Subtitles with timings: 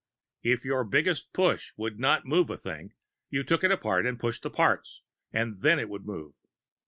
[0.41, 2.93] If your biggest push would not move a thing,
[3.29, 6.33] you took it apart and pushed the parts, and then it would move.